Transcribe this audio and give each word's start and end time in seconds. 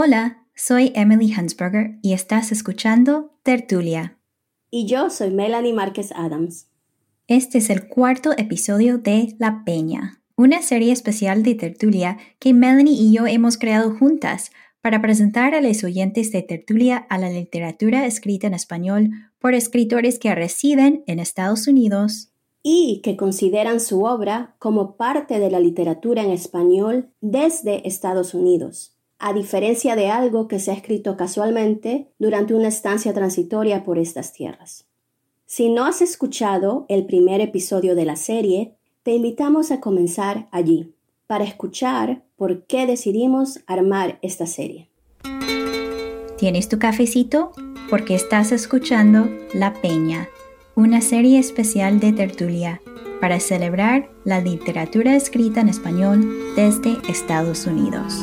Hola, 0.00 0.46
soy 0.54 0.92
Emily 0.94 1.32
Hansberger 1.32 1.98
y 2.02 2.12
estás 2.12 2.52
escuchando 2.52 3.32
Tertulia. 3.42 4.16
Y 4.70 4.86
yo 4.86 5.10
soy 5.10 5.30
Melanie 5.32 5.72
Márquez 5.72 6.12
Adams. 6.14 6.68
Este 7.26 7.58
es 7.58 7.68
el 7.68 7.88
cuarto 7.88 8.30
episodio 8.38 8.98
de 8.98 9.34
La 9.40 9.64
Peña, 9.64 10.22
una 10.36 10.62
serie 10.62 10.92
especial 10.92 11.42
de 11.42 11.56
Tertulia 11.56 12.16
que 12.38 12.54
Melanie 12.54 12.94
y 12.94 13.12
yo 13.12 13.26
hemos 13.26 13.58
creado 13.58 13.90
juntas 13.90 14.52
para 14.82 15.02
presentar 15.02 15.56
a 15.56 15.60
los 15.60 15.82
oyentes 15.82 16.30
de 16.30 16.42
Tertulia 16.42 16.98
a 17.10 17.18
la 17.18 17.30
literatura 17.30 18.06
escrita 18.06 18.46
en 18.46 18.54
español 18.54 19.10
por 19.40 19.54
escritores 19.54 20.20
que 20.20 20.32
residen 20.32 21.02
en 21.08 21.18
Estados 21.18 21.66
Unidos 21.66 22.30
y 22.62 23.00
que 23.02 23.16
consideran 23.16 23.80
su 23.80 24.04
obra 24.04 24.54
como 24.60 24.96
parte 24.96 25.40
de 25.40 25.50
la 25.50 25.58
literatura 25.58 26.22
en 26.22 26.30
español 26.30 27.10
desde 27.20 27.88
Estados 27.88 28.32
Unidos 28.32 28.94
a 29.18 29.32
diferencia 29.32 29.96
de 29.96 30.08
algo 30.10 30.48
que 30.48 30.58
se 30.58 30.70
ha 30.70 30.74
escrito 30.74 31.16
casualmente 31.16 32.08
durante 32.18 32.54
una 32.54 32.68
estancia 32.68 33.12
transitoria 33.12 33.84
por 33.84 33.98
estas 33.98 34.32
tierras. 34.32 34.86
Si 35.46 35.70
no 35.70 35.86
has 35.86 36.02
escuchado 36.02 36.86
el 36.88 37.06
primer 37.06 37.40
episodio 37.40 37.94
de 37.94 38.04
la 38.04 38.16
serie, 38.16 38.76
te 39.02 39.12
invitamos 39.12 39.70
a 39.70 39.80
comenzar 39.80 40.48
allí, 40.50 40.94
para 41.26 41.44
escuchar 41.44 42.22
por 42.36 42.64
qué 42.64 42.86
decidimos 42.86 43.60
armar 43.66 44.18
esta 44.22 44.46
serie. 44.46 44.88
¿Tienes 46.38 46.68
tu 46.68 46.78
cafecito? 46.78 47.52
Porque 47.90 48.14
estás 48.14 48.52
escuchando 48.52 49.28
La 49.52 49.74
Peña, 49.74 50.28
una 50.74 51.00
serie 51.00 51.38
especial 51.38 52.00
de 52.00 52.12
tertulia 52.12 52.80
para 53.20 53.40
celebrar 53.40 54.10
la 54.24 54.40
literatura 54.40 55.16
escrita 55.16 55.60
en 55.60 55.68
español 55.68 56.54
desde 56.54 56.98
Estados 57.10 57.66
Unidos. 57.66 58.14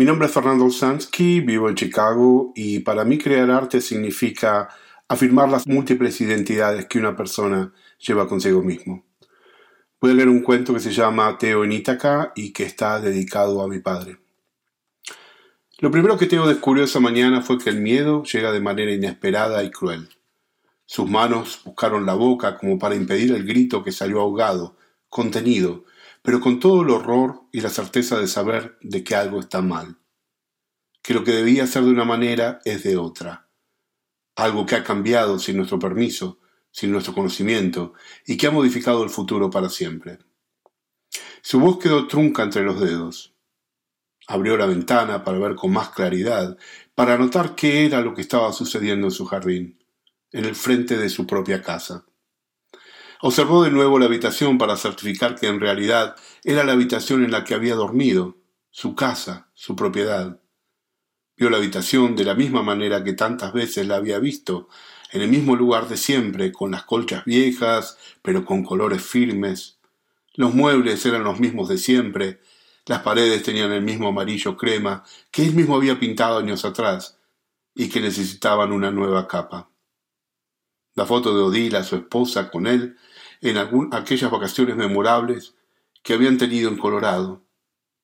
Mi 0.00 0.06
nombre 0.06 0.28
es 0.28 0.32
Fernando 0.32 0.64
Olsansky, 0.64 1.40
vivo 1.40 1.68
en 1.68 1.74
Chicago 1.74 2.54
y 2.56 2.78
para 2.78 3.04
mí 3.04 3.18
crear 3.18 3.50
arte 3.50 3.82
significa 3.82 4.70
afirmar 5.06 5.50
las 5.50 5.66
múltiples 5.66 6.18
identidades 6.22 6.86
que 6.86 6.98
una 6.98 7.14
persona 7.14 7.74
lleva 7.98 8.26
consigo 8.26 8.62
mismo. 8.62 9.04
Voy 10.00 10.14
leer 10.14 10.30
un 10.30 10.40
cuento 10.40 10.72
que 10.72 10.80
se 10.80 10.90
llama 10.90 11.36
Teo 11.36 11.64
en 11.64 11.72
Ítaca 11.72 12.32
y 12.34 12.50
que 12.54 12.62
está 12.62 12.98
dedicado 12.98 13.60
a 13.60 13.68
mi 13.68 13.80
padre. 13.80 14.16
Lo 15.80 15.90
primero 15.90 16.16
que 16.16 16.24
Teo 16.24 16.48
descubrió 16.48 16.84
esa 16.84 17.00
mañana 17.00 17.42
fue 17.42 17.58
que 17.58 17.68
el 17.68 17.82
miedo 17.82 18.22
llega 18.22 18.52
de 18.52 18.60
manera 18.62 18.92
inesperada 18.92 19.62
y 19.64 19.70
cruel. 19.70 20.08
Sus 20.86 21.10
manos 21.10 21.60
buscaron 21.62 22.06
la 22.06 22.14
boca 22.14 22.56
como 22.56 22.78
para 22.78 22.94
impedir 22.94 23.32
el 23.32 23.44
grito 23.44 23.84
que 23.84 23.92
salió 23.92 24.22
ahogado, 24.22 24.78
contenido, 25.10 25.84
pero 26.22 26.40
con 26.40 26.60
todo 26.60 26.82
el 26.82 26.90
horror 26.90 27.42
y 27.52 27.60
la 27.60 27.70
certeza 27.70 28.18
de 28.18 28.26
saber 28.26 28.78
de 28.82 29.02
que 29.02 29.14
algo 29.14 29.40
está 29.40 29.62
mal, 29.62 29.98
que 31.02 31.14
lo 31.14 31.24
que 31.24 31.32
debía 31.32 31.66
ser 31.66 31.84
de 31.84 31.90
una 31.90 32.04
manera 32.04 32.60
es 32.64 32.82
de 32.82 32.96
otra, 32.96 33.48
algo 34.36 34.66
que 34.66 34.76
ha 34.76 34.84
cambiado 34.84 35.38
sin 35.38 35.56
nuestro 35.56 35.78
permiso, 35.78 36.38
sin 36.70 36.92
nuestro 36.92 37.14
conocimiento, 37.14 37.94
y 38.26 38.36
que 38.36 38.46
ha 38.46 38.50
modificado 38.50 39.02
el 39.02 39.10
futuro 39.10 39.50
para 39.50 39.68
siempre. 39.68 40.18
Su 41.42 41.58
voz 41.58 41.78
quedó 41.78 42.06
trunca 42.06 42.42
entre 42.42 42.62
los 42.62 42.80
dedos. 42.80 43.34
Abrió 44.26 44.56
la 44.56 44.66
ventana 44.66 45.24
para 45.24 45.38
ver 45.38 45.56
con 45.56 45.72
más 45.72 45.88
claridad, 45.88 46.56
para 46.94 47.18
notar 47.18 47.54
qué 47.54 47.86
era 47.86 48.00
lo 48.02 48.14
que 48.14 48.20
estaba 48.20 48.52
sucediendo 48.52 49.08
en 49.08 49.10
su 49.10 49.24
jardín, 49.24 49.82
en 50.30 50.44
el 50.44 50.54
frente 50.54 50.96
de 50.96 51.08
su 51.08 51.26
propia 51.26 51.62
casa. 51.62 52.04
Observó 53.22 53.62
de 53.62 53.70
nuevo 53.70 53.98
la 53.98 54.06
habitación 54.06 54.56
para 54.56 54.78
certificar 54.78 55.38
que 55.38 55.46
en 55.46 55.60
realidad 55.60 56.16
era 56.42 56.64
la 56.64 56.72
habitación 56.72 57.22
en 57.22 57.30
la 57.30 57.44
que 57.44 57.54
había 57.54 57.74
dormido, 57.74 58.38
su 58.70 58.94
casa, 58.94 59.50
su 59.52 59.76
propiedad. 59.76 60.40
Vio 61.36 61.50
la 61.50 61.58
habitación 61.58 62.16
de 62.16 62.24
la 62.24 62.34
misma 62.34 62.62
manera 62.62 63.04
que 63.04 63.12
tantas 63.12 63.52
veces 63.52 63.86
la 63.86 63.96
había 63.96 64.18
visto, 64.18 64.68
en 65.12 65.20
el 65.20 65.28
mismo 65.28 65.54
lugar 65.54 65.86
de 65.88 65.98
siempre, 65.98 66.50
con 66.50 66.70
las 66.70 66.84
colchas 66.84 67.26
viejas, 67.26 67.98
pero 68.22 68.46
con 68.46 68.64
colores 68.64 69.02
firmes. 69.02 69.78
Los 70.34 70.54
muebles 70.54 71.04
eran 71.04 71.24
los 71.24 71.40
mismos 71.40 71.68
de 71.68 71.76
siempre, 71.76 72.40
las 72.86 73.02
paredes 73.02 73.42
tenían 73.42 73.70
el 73.72 73.82
mismo 73.82 74.08
amarillo 74.08 74.56
crema 74.56 75.04
que 75.30 75.42
él 75.42 75.54
mismo 75.54 75.76
había 75.76 76.00
pintado 76.00 76.38
años 76.38 76.64
atrás 76.64 77.18
y 77.74 77.90
que 77.90 78.00
necesitaban 78.00 78.72
una 78.72 78.90
nueva 78.90 79.28
capa. 79.28 79.70
La 80.94 81.04
foto 81.04 81.34
de 81.34 81.42
Odila, 81.42 81.84
su 81.84 81.96
esposa, 81.96 82.50
con 82.50 82.66
él, 82.66 82.96
en 83.40 83.56
aquellas 83.92 84.30
vacaciones 84.30 84.76
memorables 84.76 85.54
que 86.02 86.14
habían 86.14 86.38
tenido 86.38 86.68
en 86.68 86.76
Colorado. 86.76 87.42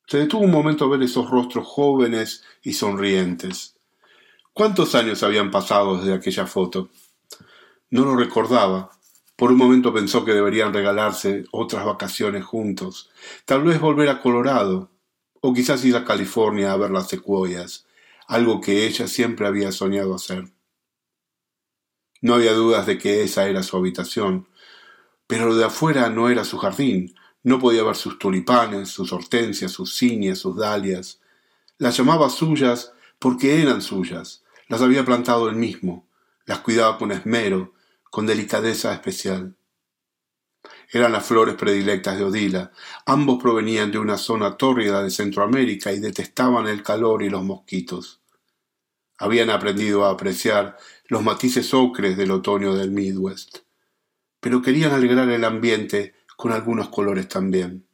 Se 0.07 0.19
detuvo 0.19 0.43
un 0.43 0.51
momento 0.51 0.85
a 0.85 0.89
ver 0.89 1.03
esos 1.03 1.29
rostros 1.29 1.67
jóvenes 1.67 2.43
y 2.63 2.73
sonrientes. 2.73 3.75
¿Cuántos 4.53 4.95
años 4.95 5.21
habían 5.21 5.51
pasado 5.51 5.97
desde 5.97 6.13
aquella 6.13 6.47
foto? 6.47 6.89
No 7.89 8.05
lo 8.05 8.15
recordaba. 8.15 8.91
Por 9.35 9.51
un 9.51 9.57
momento 9.57 9.93
pensó 9.93 10.25
que 10.25 10.33
deberían 10.33 10.73
regalarse 10.73 11.45
otras 11.51 11.85
vacaciones 11.85 12.43
juntos, 12.43 13.11
tal 13.45 13.63
vez 13.63 13.79
volver 13.79 14.09
a 14.09 14.19
Colorado, 14.19 14.89
o 15.41 15.53
quizás 15.53 15.85
ir 15.85 15.95
a 15.95 16.05
California 16.05 16.71
a 16.71 16.77
ver 16.77 16.89
las 16.89 17.07
secuoyas, 17.07 17.85
algo 18.27 18.59
que 18.59 18.87
ella 18.87 19.07
siempre 19.07 19.45
había 19.45 19.71
soñado 19.71 20.15
hacer. 20.15 20.51
No 22.21 22.33
había 22.33 22.53
dudas 22.53 22.87
de 22.87 22.97
que 22.97 23.21
esa 23.21 23.47
era 23.47 23.61
su 23.61 23.77
habitación, 23.77 24.47
pero 25.27 25.45
lo 25.45 25.55
de 25.55 25.65
afuera 25.65 26.09
no 26.09 26.29
era 26.29 26.45
su 26.45 26.57
jardín, 26.57 27.13
no 27.43 27.59
podía 27.59 27.83
ver 27.83 27.95
sus 27.95 28.17
tulipanes, 28.17 28.89
sus 28.89 29.11
hortensias, 29.11 29.71
sus 29.71 29.95
cinias, 29.95 30.39
sus 30.39 30.55
dalias. 30.55 31.19
Las 31.77 31.97
llamaba 31.97 32.29
suyas 32.29 32.93
porque 33.19 33.61
eran 33.61 33.81
suyas, 33.81 34.43
las 34.67 34.81
había 34.81 35.05
plantado 35.05 35.49
él 35.49 35.55
mismo, 35.55 36.07
las 36.45 36.59
cuidaba 36.59 36.97
con 36.97 37.11
esmero, 37.11 37.73
con 38.09 38.25
delicadeza 38.25 38.93
especial. 38.93 39.55
Eran 40.91 41.11
las 41.11 41.25
flores 41.25 41.55
predilectas 41.55 42.17
de 42.17 42.23
Odila. 42.23 42.71
Ambos 43.05 43.41
provenían 43.41 43.91
de 43.91 43.99
una 43.99 44.17
zona 44.17 44.55
tórrida 44.55 45.03
de 45.03 45.09
Centroamérica 45.09 45.91
y 45.91 45.99
detestaban 45.99 46.67
el 46.67 46.81
calor 46.81 47.21
y 47.23 47.29
los 47.29 47.43
mosquitos. 47.43 48.21
Habían 49.17 49.49
aprendido 49.49 50.05
a 50.05 50.11
apreciar 50.11 50.77
los 51.07 51.23
matices 51.23 51.73
ocres 51.73 52.15
del 52.15 52.31
otoño 52.31 52.75
del 52.75 52.91
Midwest 52.91 53.66
pero 54.47 54.61
querían 54.61 54.93
alegrar 54.93 55.29
el 55.29 55.43
ambiente 55.43 56.15
con 56.37 56.53
algunos 56.53 56.87
colores 56.87 57.27
también. 57.27 57.85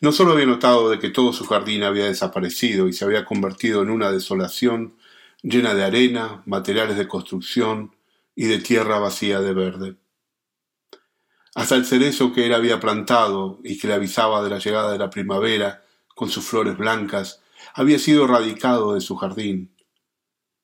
No 0.00 0.12
solo 0.12 0.30
había 0.30 0.46
notado 0.46 0.90
de 0.90 1.00
que 1.00 1.10
todo 1.10 1.32
su 1.32 1.44
jardín 1.44 1.82
había 1.82 2.04
desaparecido 2.04 2.86
y 2.86 2.92
se 2.92 3.04
había 3.04 3.24
convertido 3.24 3.82
en 3.82 3.90
una 3.90 4.12
desolación 4.12 4.96
llena 5.42 5.74
de 5.74 5.82
arena, 5.82 6.44
materiales 6.46 6.96
de 6.96 7.08
construcción 7.08 7.96
y 8.36 8.44
de 8.44 8.60
tierra 8.60 9.00
vacía 9.00 9.40
de 9.40 9.54
verde. 9.54 9.96
Hasta 11.56 11.74
el 11.74 11.84
cerezo 11.84 12.32
que 12.32 12.46
él 12.46 12.54
había 12.54 12.78
plantado 12.78 13.58
y 13.64 13.80
que 13.80 13.88
le 13.88 13.94
avisaba 13.94 14.40
de 14.44 14.50
la 14.50 14.60
llegada 14.60 14.92
de 14.92 14.98
la 14.98 15.10
primavera 15.10 15.84
con 16.14 16.30
sus 16.30 16.44
flores 16.44 16.78
blancas 16.78 17.42
había 17.74 17.98
sido 17.98 18.26
erradicado 18.26 18.94
de 18.94 19.00
su 19.00 19.16
jardín. 19.16 19.74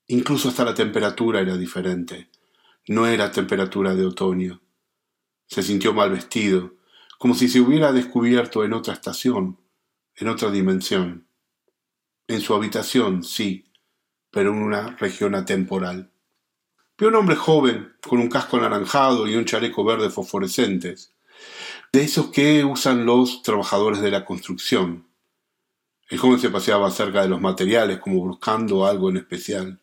Incluso 0.07 0.49
hasta 0.49 0.65
la 0.65 0.75
temperatura 0.75 1.41
era 1.41 1.57
diferente. 1.57 2.31
No 2.89 3.07
era 3.07 3.31
temperatura 3.31 3.95
de 3.95 4.05
otoño. 4.05 4.61
Se 5.47 5.63
sintió 5.63 5.95
mal 5.95 6.11
vestido, 6.11 6.75
como 7.17 7.35
si 7.35 7.49
se 7.49 7.61
hubiera 7.61 7.93
descubierto 7.93 8.65
en 8.65 8.73
otra 8.73 8.95
estación, 8.95 9.59
en 10.17 10.27
otra 10.27 10.51
dimensión. 10.51 11.29
En 12.27 12.41
su 12.41 12.55
habitación, 12.55 13.23
sí, 13.23 13.67
pero 14.33 14.51
en 14.51 14.59
una 14.63 14.97
región 14.97 15.37
atemporal. 15.37 16.11
Vio 16.99 17.09
un 17.09 17.15
hombre 17.15 17.37
joven, 17.37 17.93
con 18.03 18.19
un 18.19 18.29
casco 18.29 18.57
anaranjado 18.57 19.29
y 19.29 19.37
un 19.37 19.45
chaleco 19.45 19.85
verde 19.85 20.11
fosforescentes, 20.11 21.15
de 21.93 22.03
esos 22.03 22.29
que 22.29 22.65
usan 22.65 23.07
los 23.07 23.43
trabajadores 23.43 24.01
de 24.01 24.11
la 24.11 24.25
construcción. 24.25 25.07
El 26.09 26.19
joven 26.19 26.41
se 26.41 26.51
paseaba 26.51 26.91
cerca 26.91 27.23
de 27.23 27.29
los 27.29 27.41
materiales 27.41 27.99
como 27.99 28.27
buscando 28.27 28.87
algo 28.87 29.11
en 29.11 29.19
especial. 29.19 29.81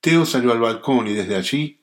Teo 0.00 0.24
salió 0.24 0.52
al 0.52 0.60
balcón 0.60 1.08
y 1.08 1.14
desde 1.14 1.36
allí 1.36 1.79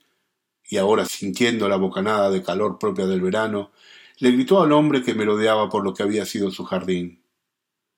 y 0.67 0.77
ahora 0.77 1.05
sintiendo 1.05 1.69
la 1.69 1.77
bocanada 1.77 2.29
de 2.29 2.43
calor 2.43 2.77
propia 2.77 3.05
del 3.05 3.21
verano, 3.21 3.71
le 4.19 4.31
gritó 4.31 4.61
al 4.61 4.71
hombre 4.71 5.03
que 5.03 5.13
merodeaba 5.13 5.69
por 5.69 5.83
lo 5.83 5.93
que 5.93 6.03
había 6.03 6.25
sido 6.25 6.51
su 6.51 6.65
jardín. 6.65 7.23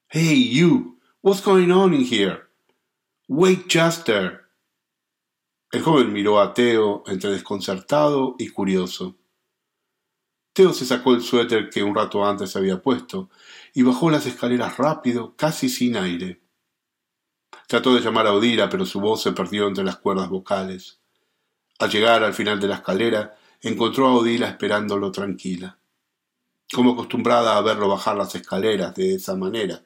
Hey, 0.09 0.49
you! 0.51 0.99
What's 1.21 1.43
going 1.43 1.71
on 1.71 1.93
in 1.93 2.05
here? 2.05 2.43
Wait 3.27 3.67
just 3.67 4.05
there. 4.05 4.39
El 5.71 5.83
joven 5.83 6.11
miró 6.11 6.39
a 6.39 6.53
Teo 6.53 7.03
entre 7.07 7.31
desconcertado 7.31 8.35
y 8.39 8.49
curioso. 8.49 9.17
Teo 10.53 10.73
se 10.73 10.85
sacó 10.85 11.13
el 11.13 11.21
suéter 11.21 11.69
que 11.69 11.83
un 11.83 11.93
rato 11.95 12.25
antes 12.25 12.55
había 12.55 12.81
puesto 12.81 13.29
y 13.73 13.83
bajó 13.83 14.09
las 14.09 14.25
escaleras 14.25 14.77
rápido, 14.77 15.35
casi 15.35 15.69
sin 15.69 15.95
aire. 15.95 16.41
Trató 17.67 17.93
de 17.93 18.01
llamar 18.01 18.25
a 18.25 18.33
Odila, 18.33 18.67
pero 18.67 18.85
su 18.85 18.99
voz 18.99 19.21
se 19.21 19.31
perdió 19.31 19.67
entre 19.67 19.83
las 19.83 19.97
cuerdas 19.97 20.27
vocales. 20.27 20.98
Al 21.79 21.89
llegar 21.89 22.23
al 22.23 22.33
final 22.33 22.59
de 22.59 22.67
la 22.67 22.75
escalera, 22.75 23.37
encontró 23.61 24.07
a 24.07 24.15
Odila 24.15 24.49
esperándolo 24.49 25.11
tranquila, 25.11 25.79
como 26.73 26.91
acostumbrada 26.91 27.57
a 27.57 27.61
verlo 27.61 27.87
bajar 27.87 28.17
las 28.17 28.35
escaleras 28.35 28.93
de 28.95 29.15
esa 29.15 29.35
manera. 29.35 29.83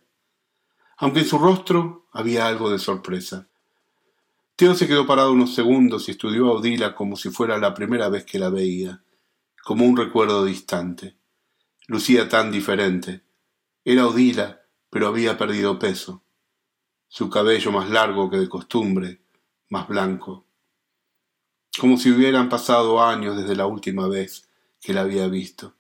Aunque 0.98 1.20
en 1.20 1.28
su 1.28 1.38
rostro 1.38 2.08
había 2.12 2.48
algo 2.48 2.72
de 2.72 2.80
sorpresa. 2.80 3.48
Teo 4.56 4.74
se 4.74 4.88
quedó 4.88 5.06
parado 5.06 5.32
unos 5.32 5.54
segundos 5.54 6.08
y 6.08 6.12
estudió 6.12 6.48
a 6.48 6.54
Odila 6.54 6.96
como 6.96 7.16
si 7.16 7.30
fuera 7.30 7.60
la 7.60 7.76
primera 7.76 8.10
vez 8.10 8.26
que 8.26 8.40
la 8.40 8.50
veía, 8.50 9.04
como 9.64 9.86
un 9.86 9.96
recuerdo 9.96 10.46
distante. 10.46 11.16
Lucía 11.88 12.28
tan 12.28 12.52
diferente. 12.52 13.24
Era 13.86 14.08
Odila, 14.08 14.62
pero 14.90 15.08
había 15.08 15.38
perdido 15.38 15.78
peso. 15.78 16.24
Su 17.08 17.30
cabello 17.30 17.72
más 17.72 17.90
largo 17.92 18.32
que 18.32 18.38
de 18.38 18.50
costumbre, 18.50 19.22
más 19.70 19.88
blanco. 19.88 20.43
Como 21.80 21.98
si 21.98 22.12
hubieran 22.12 22.50
pasado 22.50 23.02
años 23.02 23.36
desde 23.36 23.56
la 23.56 23.66
última 23.66 24.08
vez 24.08 24.48
que 24.80 24.94
la 24.94 25.02
había 25.02 25.28
visto. 25.28 25.74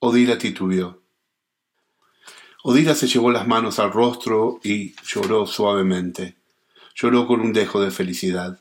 Odila 0.00 0.38
titubeó. 0.38 1.00
Odila 2.64 2.94
se 2.94 3.06
llevó 3.06 3.30
las 3.30 3.46
manos 3.46 3.78
al 3.78 3.92
rostro 3.92 4.60
y 4.64 4.94
lloró 5.04 5.46
suavemente. 5.46 6.36
Lloró 6.94 7.26
con 7.26 7.40
un 7.40 7.52
dejo 7.52 7.80
de 7.80 7.90
felicidad. 7.90 8.60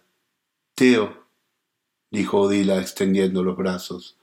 Teo, 0.76 1.26
dijo 2.12 2.42
Odila 2.42 2.80
extendiendo 2.80 3.44
los 3.44 3.58
brazos, 3.58 4.18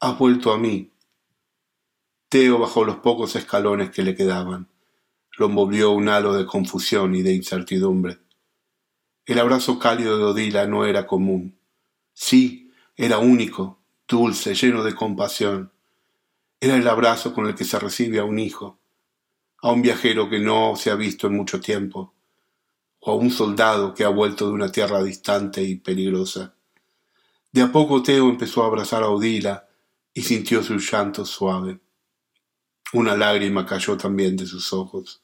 has 0.00 0.18
vuelto 0.18 0.52
a 0.52 0.58
mí. 0.58 0.90
Teo 2.28 2.58
bajó 2.58 2.84
los 2.84 2.96
pocos 2.96 3.36
escalones 3.36 3.90
que 3.90 4.02
le 4.02 4.16
quedaban. 4.16 4.68
Lo 5.38 5.46
envolvió 5.46 5.92
un 5.92 6.08
halo 6.08 6.34
de 6.34 6.46
confusión 6.46 7.14
y 7.14 7.22
de 7.22 7.34
incertidumbre. 7.34 8.18
El 9.26 9.38
abrazo 9.38 9.78
cálido 9.78 10.18
de 10.18 10.24
Odila 10.24 10.66
no 10.66 10.86
era 10.86 11.06
común. 11.06 11.58
Sí, 12.12 12.72
era 12.96 13.18
único, 13.18 13.80
dulce, 14.08 14.54
lleno 14.54 14.82
de 14.82 14.94
compasión. 14.94 15.72
Era 16.60 16.76
el 16.76 16.86
abrazo 16.88 17.32
con 17.32 17.46
el 17.46 17.54
que 17.54 17.64
se 17.64 17.78
recibe 17.78 18.18
a 18.18 18.24
un 18.24 18.38
hijo, 18.38 18.78
a 19.62 19.70
un 19.70 19.82
viajero 19.82 20.28
que 20.28 20.38
no 20.38 20.74
se 20.76 20.90
ha 20.90 20.94
visto 20.96 21.26
en 21.26 21.36
mucho 21.36 21.60
tiempo, 21.60 22.12
o 23.00 23.12
a 23.12 23.14
un 23.14 23.30
soldado 23.30 23.94
que 23.94 24.04
ha 24.04 24.08
vuelto 24.08 24.46
de 24.46 24.52
una 24.52 24.70
tierra 24.70 25.02
distante 25.02 25.62
y 25.62 25.76
peligrosa. 25.76 26.54
De 27.52 27.62
a 27.62 27.72
poco 27.72 28.02
Teo 28.02 28.28
empezó 28.28 28.62
a 28.62 28.66
abrazar 28.66 29.02
a 29.02 29.08
Odila 29.08 29.68
y 30.12 30.22
sintió 30.22 30.62
su 30.62 30.78
llanto 30.78 31.24
suave. 31.24 31.80
Una 32.92 33.16
lágrima 33.16 33.64
cayó 33.64 33.96
también 33.96 34.36
de 34.36 34.46
sus 34.46 34.72
ojos. 34.72 35.22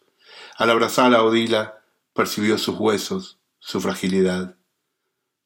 Al 0.57 0.71
abrazar 0.71 1.15
a 1.15 1.23
Odila, 1.23 1.83
percibió 2.13 2.57
sus 2.59 2.79
huesos, 2.79 3.39
su 3.59 3.81
fragilidad. 3.81 4.57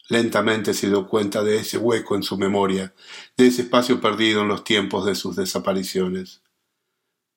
Lentamente 0.08 0.74
se 0.74 0.88
dio 0.88 1.06
cuenta 1.06 1.44
de 1.44 1.58
ese 1.58 1.78
hueco 1.78 2.16
en 2.16 2.24
su 2.24 2.36
memoria, 2.36 2.94
de 3.36 3.46
ese 3.46 3.62
espacio 3.62 4.00
perdido 4.00 4.42
en 4.42 4.48
los 4.48 4.64
tiempos 4.64 5.06
de 5.06 5.14
sus 5.14 5.36
desapariciones. 5.36 6.42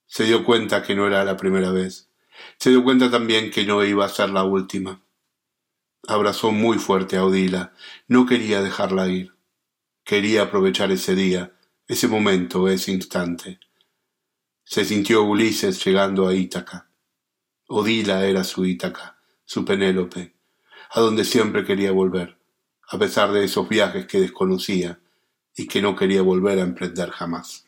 Se 0.08 0.24
dio 0.24 0.44
cuenta 0.44 0.82
que 0.84 0.96
no 0.96 1.06
era 1.06 1.24
la 1.24 1.38
primera 1.38 1.72
vez. 1.72 2.10
Se 2.58 2.72
dio 2.72 2.84
cuenta 2.84 3.12
también 3.12 3.52
que 3.52 3.66
no 3.66 3.84
iba 3.84 4.06
a 4.06 4.10
ser 4.10 4.32
la 4.32 4.44
última. 4.44 5.04
Abrazó 6.08 6.52
muy 6.52 6.80
fuerte 6.80 7.16
a 7.16 7.26
Odila. 7.26 7.74
No 8.08 8.26
quería 8.26 8.62
dejarla 8.62 9.08
ir. 9.08 9.34
Quería 10.04 10.44
aprovechar 10.44 10.92
ese 10.92 11.16
día, 11.16 11.54
ese 11.88 12.08
momento, 12.08 12.68
ese 12.68 12.92
instante. 12.92 13.60
Se 14.64 14.84
sintió 14.84 15.24
Ulises 15.24 15.84
llegando 15.86 16.28
a 16.28 16.34
Ítaca. 16.34 16.90
Odila 17.68 18.26
era 18.26 18.44
su 18.44 18.66
Ítaca, 18.66 19.20
su 19.46 19.64
Penélope, 19.64 20.36
a 20.96 21.02
donde 21.02 21.26
siempre 21.26 21.66
quería 21.66 21.92
volver, 21.92 22.38
a 22.88 23.00
pesar 23.00 23.32
de 23.32 23.44
esos 23.44 23.68
viajes 23.68 24.06
que 24.06 24.20
desconocía 24.20 25.00
y 25.56 25.68
que 25.68 25.82
no 25.82 25.96
quería 25.96 26.22
volver 26.22 26.60
a 26.60 26.64
emprender 26.64 27.10
jamás. 27.10 27.68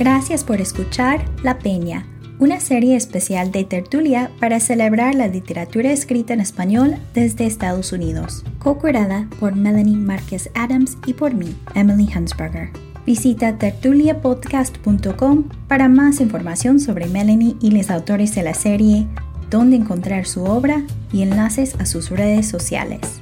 Gracias 0.00 0.44
por 0.44 0.62
escuchar 0.62 1.26
La 1.42 1.58
Peña, 1.58 2.06
una 2.38 2.58
serie 2.58 2.96
especial 2.96 3.52
de 3.52 3.64
tertulia 3.64 4.30
para 4.40 4.58
celebrar 4.58 5.14
la 5.14 5.28
literatura 5.28 5.92
escrita 5.92 6.32
en 6.32 6.40
español 6.40 6.96
desde 7.12 7.44
Estados 7.44 7.92
Unidos, 7.92 8.42
co-curada 8.60 9.28
por 9.38 9.56
Melanie 9.56 9.98
Márquez 9.98 10.48
Adams 10.54 10.96
y 11.04 11.12
por 11.12 11.34
mí, 11.34 11.54
Emily 11.74 12.08
Hansberger. 12.14 12.70
Visita 13.04 13.58
tertuliapodcast.com 13.58 15.44
para 15.68 15.90
más 15.90 16.22
información 16.22 16.80
sobre 16.80 17.04
Melanie 17.04 17.56
y 17.60 17.70
los 17.70 17.90
autores 17.90 18.34
de 18.34 18.42
la 18.42 18.54
serie, 18.54 19.06
dónde 19.50 19.76
encontrar 19.76 20.26
su 20.26 20.44
obra 20.44 20.82
y 21.12 21.20
enlaces 21.20 21.74
a 21.78 21.84
sus 21.84 22.08
redes 22.08 22.48
sociales. 22.48 23.20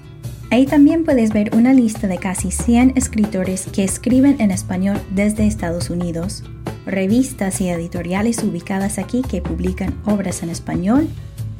Ahí 0.52 0.64
también 0.64 1.04
puedes 1.04 1.32
ver 1.32 1.50
una 1.56 1.72
lista 1.72 2.06
de 2.06 2.18
casi 2.18 2.52
100 2.52 2.92
escritores 2.94 3.66
que 3.66 3.82
escriben 3.82 4.40
en 4.40 4.52
español 4.52 5.00
desde 5.10 5.46
Estados 5.46 5.90
Unidos, 5.90 6.44
revistas 6.88 7.60
y 7.60 7.68
editoriales 7.68 8.42
ubicadas 8.42 8.98
aquí 8.98 9.22
que 9.22 9.42
publican 9.42 9.94
obras 10.06 10.42
en 10.42 10.50
español 10.50 11.06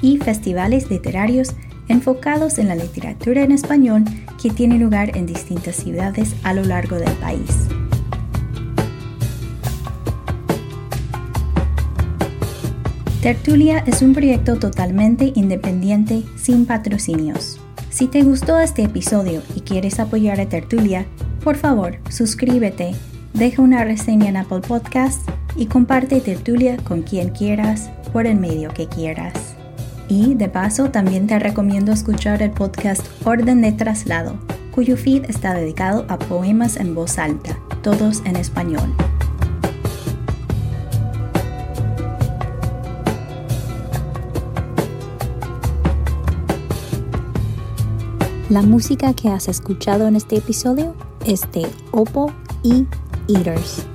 y 0.00 0.18
festivales 0.18 0.90
literarios 0.90 1.54
enfocados 1.88 2.58
en 2.58 2.68
la 2.68 2.74
literatura 2.74 3.42
en 3.42 3.52
español 3.52 4.04
que 4.42 4.50
tienen 4.50 4.80
lugar 4.80 5.16
en 5.16 5.26
distintas 5.26 5.76
ciudades 5.76 6.34
a 6.42 6.54
lo 6.54 6.64
largo 6.64 6.96
del 6.96 7.12
país. 7.14 7.68
Tertulia 13.22 13.82
es 13.86 14.00
un 14.00 14.14
proyecto 14.14 14.58
totalmente 14.58 15.32
independiente 15.34 16.22
sin 16.36 16.66
patrocinios. 16.66 17.60
Si 17.90 18.06
te 18.06 18.22
gustó 18.22 18.60
este 18.60 18.84
episodio 18.84 19.42
y 19.56 19.62
quieres 19.62 19.98
apoyar 19.98 20.40
a 20.40 20.48
Tertulia, 20.48 21.04
por 21.42 21.56
favor, 21.56 21.98
suscríbete, 22.10 22.94
deja 23.38 23.62
una 23.62 23.84
reseña 23.84 24.28
en 24.28 24.36
Apple 24.36 24.62
Podcasts 24.66 25.24
y 25.54 25.66
comparte 25.66 26.20
Tertulia 26.20 26.76
con 26.78 27.02
quien 27.02 27.28
quieras 27.28 27.88
por 28.12 28.26
el 28.26 28.36
medio 28.36 28.74
que 28.74 28.88
quieras. 28.88 29.54
Y 30.08 30.34
de 30.34 30.48
paso, 30.48 30.90
también 30.90 31.28
te 31.28 31.38
recomiendo 31.38 31.92
escuchar 31.92 32.42
el 32.42 32.50
podcast 32.50 33.06
Orden 33.24 33.60
de 33.60 33.70
Traslado, 33.70 34.36
cuyo 34.72 34.96
feed 34.96 35.26
está 35.30 35.54
dedicado 35.54 36.04
a 36.08 36.18
poemas 36.18 36.76
en 36.78 36.96
voz 36.96 37.16
alta, 37.16 37.56
todos 37.80 38.22
en 38.24 38.34
español. 38.34 38.92
La 48.50 48.62
música 48.62 49.14
que 49.14 49.28
has 49.28 49.46
escuchado 49.46 50.08
en 50.08 50.16
este 50.16 50.38
episodio 50.38 50.96
es 51.24 51.42
de 51.52 51.68
Oppo 51.92 52.32
y 52.64 52.86
Eaters. 53.28 53.86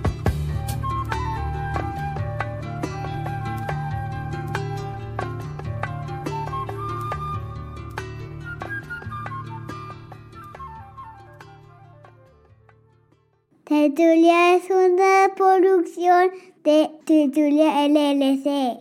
Tertulia 13.65 14.55
es 14.55 14.69
una 14.69 15.33
producción 15.35 16.29
de 16.63 16.91
Tertulia 17.05 17.87
LLC. 17.87 18.79